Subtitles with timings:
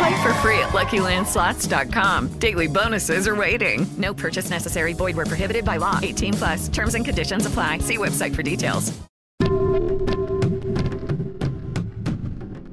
[0.00, 2.28] Play for free at LuckyLandSlots.com.
[2.38, 3.86] Daily bonuses are waiting.
[3.98, 4.94] No purchase necessary.
[4.94, 5.98] Void where prohibited by law.
[6.02, 6.68] 18 plus.
[6.70, 7.80] Terms and conditions apply.
[7.80, 8.94] See website for details.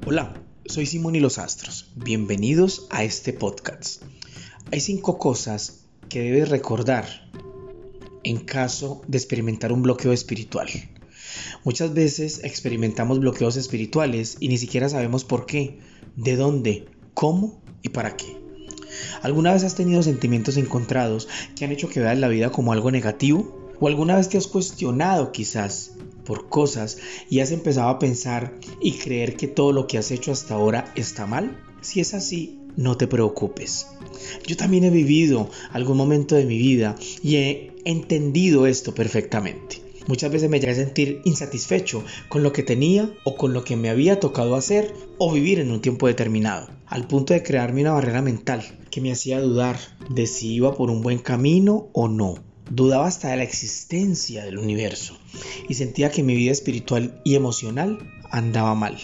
[0.06, 0.34] Hola,
[0.68, 1.92] soy Simón y los Astros.
[1.98, 4.04] Bienvenidos a este podcast.
[4.72, 7.30] Hay cinco cosas que debes recordar
[8.24, 10.70] en caso de experimentar un bloqueo espiritual.
[11.66, 15.82] Muchas veces experimentamos bloqueos espirituales y ni siquiera sabemos por qué,
[16.16, 16.88] de dónde,
[17.18, 18.38] cómo y para qué.
[19.24, 22.92] ¿Alguna vez has tenido sentimientos encontrados que han hecho que veas la vida como algo
[22.92, 23.74] negativo?
[23.80, 25.94] ¿O alguna vez te has cuestionado quizás
[26.26, 30.32] por cosas y has empezado a pensar y creer que todo lo que has hecho
[30.32, 31.60] hasta ahora está mal?
[31.82, 33.88] Si es así, no te preocupes.
[34.46, 39.87] Yo también he vivido algún momento de mi vida y he entendido esto perfectamente.
[40.08, 43.76] Muchas veces me llegué a sentir insatisfecho con lo que tenía o con lo que
[43.76, 47.92] me había tocado hacer o vivir en un tiempo determinado, al punto de crearme una
[47.92, 49.78] barrera mental que me hacía dudar
[50.10, 52.36] de si iba por un buen camino o no.
[52.70, 55.18] Dudaba hasta de la existencia del universo
[55.70, 58.00] y sentía que mi vida espiritual y emocional
[58.32, 58.98] andaba mal.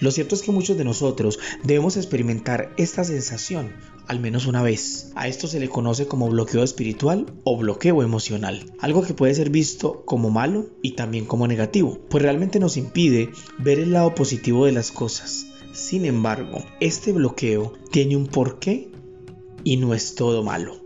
[0.00, 3.72] Lo cierto es que muchos de nosotros debemos experimentar esta sensación
[4.06, 5.12] al menos una vez.
[5.14, 9.50] A esto se le conoce como bloqueo espiritual o bloqueo emocional, algo que puede ser
[9.50, 14.66] visto como malo y también como negativo, pues realmente nos impide ver el lado positivo
[14.66, 15.46] de las cosas.
[15.72, 18.90] Sin embargo, este bloqueo tiene un porqué
[19.64, 20.81] y no es todo malo.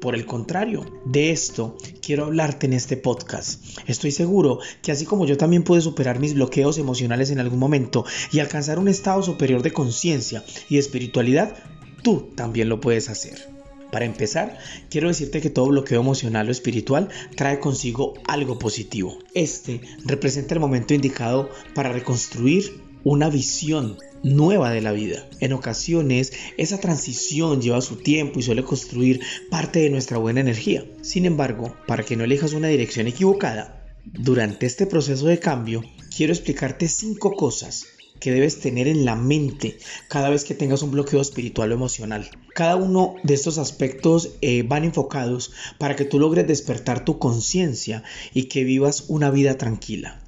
[0.00, 3.64] Por el contrario, de esto quiero hablarte en este podcast.
[3.88, 8.04] Estoy seguro que así como yo también pude superar mis bloqueos emocionales en algún momento
[8.30, 11.56] y alcanzar un estado superior de conciencia y espiritualidad,
[12.04, 13.48] tú también lo puedes hacer.
[13.90, 14.56] Para empezar,
[14.88, 19.18] quiero decirte que todo bloqueo emocional o espiritual trae consigo algo positivo.
[19.34, 25.26] Este representa el momento indicado para reconstruir una visión nueva de la vida.
[25.40, 29.20] En ocasiones, esa transición lleva su tiempo y suele construir
[29.50, 30.84] parte de nuestra buena energía.
[31.02, 35.84] Sin embargo, para que no elijas una dirección equivocada, durante este proceso de cambio,
[36.14, 37.86] quiero explicarte cinco cosas
[38.20, 39.78] que debes tener en la mente
[40.08, 42.28] cada vez que tengas un bloqueo espiritual o emocional.
[42.54, 48.02] Cada uno de estos aspectos eh, van enfocados para que tú logres despertar tu conciencia
[48.34, 50.20] y que vivas una vida tranquila.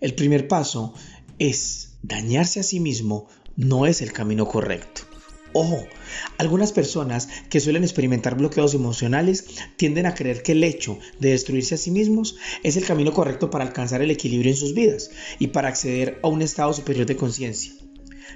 [0.00, 0.94] El primer paso
[1.38, 5.02] es dañarse a sí mismo no es el camino correcto.
[5.54, 5.86] Ojo,
[6.36, 11.74] algunas personas que suelen experimentar bloqueos emocionales tienden a creer que el hecho de destruirse
[11.74, 15.48] a sí mismos es el camino correcto para alcanzar el equilibrio en sus vidas y
[15.48, 17.72] para acceder a un estado superior de conciencia.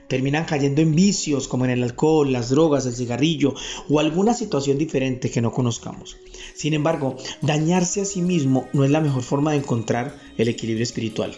[0.09, 3.55] Terminan cayendo en vicios como en el alcohol, las drogas, el cigarrillo
[3.89, 6.17] o alguna situación diferente que no conozcamos.
[6.55, 10.83] Sin embargo, dañarse a sí mismo no es la mejor forma de encontrar el equilibrio
[10.83, 11.37] espiritual,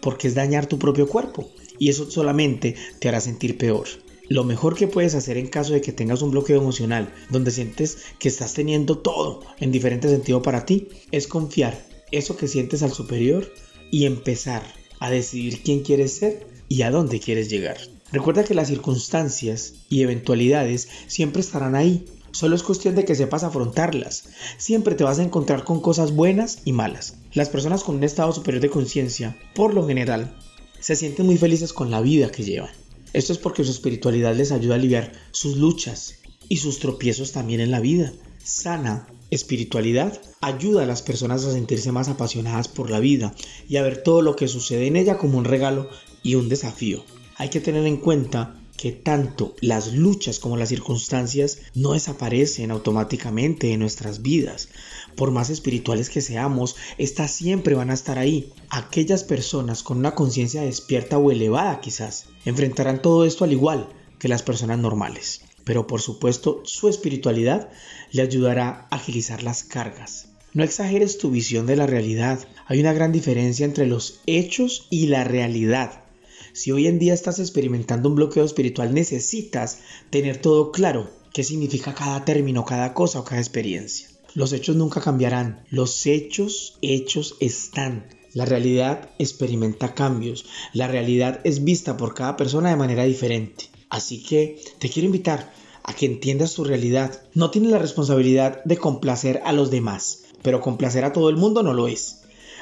[0.00, 3.86] porque es dañar tu propio cuerpo y eso solamente te hará sentir peor.
[4.28, 7.98] Lo mejor que puedes hacer en caso de que tengas un bloqueo emocional donde sientes
[8.20, 12.92] que estás teniendo todo en diferente sentido para ti es confiar eso que sientes al
[12.92, 13.52] superior
[13.90, 14.62] y empezar
[15.00, 17.78] a decidir quién quieres ser y a dónde quieres llegar.
[18.12, 22.04] Recuerda que las circunstancias y eventualidades siempre estarán ahí.
[22.32, 24.24] Solo es cuestión de que sepas afrontarlas.
[24.56, 27.16] Siempre te vas a encontrar con cosas buenas y malas.
[27.32, 30.36] Las personas con un estado superior de conciencia, por lo general,
[30.78, 32.70] se sienten muy felices con la vida que llevan.
[33.12, 36.14] Esto es porque su espiritualidad les ayuda a aliviar sus luchas
[36.48, 38.12] y sus tropiezos también en la vida.
[38.44, 43.34] Sana espiritualidad ayuda a las personas a sentirse más apasionadas por la vida
[43.68, 45.88] y a ver todo lo que sucede en ella como un regalo
[46.22, 47.04] y un desafío.
[47.36, 53.74] Hay que tener en cuenta que tanto las luchas como las circunstancias no desaparecen automáticamente
[53.74, 54.70] en nuestras vidas.
[55.16, 58.54] Por más espirituales que seamos, estas siempre van a estar ahí.
[58.70, 63.86] Aquellas personas con una conciencia despierta o elevada quizás enfrentarán todo esto al igual
[64.18, 65.42] que las personas normales.
[65.64, 67.68] Pero por supuesto su espiritualidad
[68.12, 70.28] le ayudará a agilizar las cargas.
[70.54, 72.38] No exageres tu visión de la realidad.
[72.64, 76.04] Hay una gran diferencia entre los hechos y la realidad.
[76.52, 79.78] Si hoy en día estás experimentando un bloqueo espiritual, necesitas
[80.10, 81.10] tener todo claro.
[81.32, 84.08] ¿Qué significa cada término, cada cosa o cada experiencia?
[84.34, 85.64] Los hechos nunca cambiarán.
[85.70, 88.06] Los hechos, hechos están.
[88.32, 90.46] La realidad experimenta cambios.
[90.72, 93.70] La realidad es vista por cada persona de manera diferente.
[93.88, 95.52] Así que te quiero invitar
[95.82, 97.22] a que entiendas tu realidad.
[97.34, 101.62] No tienes la responsabilidad de complacer a los demás, pero complacer a todo el mundo
[101.62, 102.20] no lo es.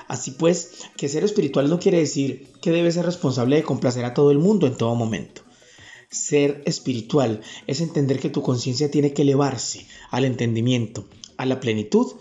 [0.09, 4.15] Así pues, que ser espiritual no quiere decir que debes ser responsable de complacer a
[4.15, 5.43] todo el mundo en todo momento.
[6.11, 11.07] Ser espiritual es entender que tu conciencia tiene que elevarse al entendimiento,
[11.37, 12.15] a la plenitud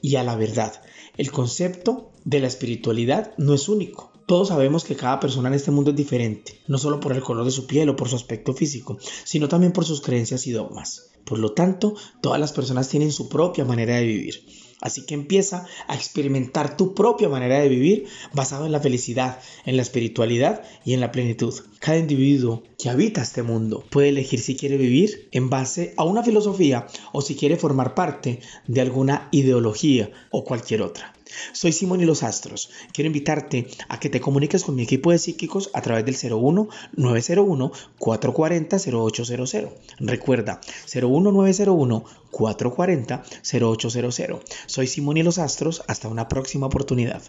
[0.00, 0.82] y a la verdad.
[1.18, 4.13] El concepto de la espiritualidad no es único.
[4.26, 7.44] Todos sabemos que cada persona en este mundo es diferente, no solo por el color
[7.44, 11.10] de su piel o por su aspecto físico, sino también por sus creencias y dogmas.
[11.26, 14.46] Por lo tanto, todas las personas tienen su propia manera de vivir.
[14.80, 19.76] Así que empieza a experimentar tu propia manera de vivir basado en la felicidad, en
[19.76, 21.54] la espiritualidad y en la plenitud.
[21.78, 26.22] Cada individuo que habita este mundo puede elegir si quiere vivir en base a una
[26.22, 31.14] filosofía o si quiere formar parte de alguna ideología o cualquier otra.
[31.52, 32.70] Soy Simón y los Astros.
[32.92, 36.68] Quiero invitarte a que te comuniques con mi equipo de psíquicos a través del 01
[36.96, 39.54] 901 440 0800.
[39.98, 40.60] Recuerda,
[40.92, 44.40] 01 901 440 0800.
[44.66, 45.82] Soy Simón y los Astros.
[45.86, 47.22] Hasta una próxima oportunidad.